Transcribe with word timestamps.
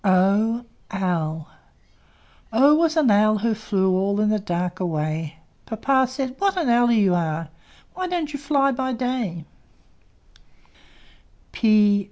O 0.03 0.65
O 0.91 1.45
was 2.73 2.97
an 2.97 3.11
Owl 3.11 3.37
who 3.37 3.53
flew 3.53 3.91
All 3.95 4.19
in 4.19 4.29
the 4.29 4.39
dark 4.39 4.79
away, 4.79 5.35
Papa 5.67 6.07
said, 6.09 6.33
"What 6.39 6.57
an 6.57 6.69
owl 6.69 6.91
you 6.91 7.13
are! 7.13 7.49
Why 7.93 8.07
don't 8.07 8.33
you 8.33 8.39
fly 8.39 8.71
by 8.71 8.93
day?" 8.93 9.45